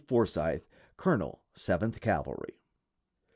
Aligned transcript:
FORSYTH, 0.07 0.65
Colonel 0.97 1.43
Seventh 1.53 2.01
Cavalry. 2.01 2.57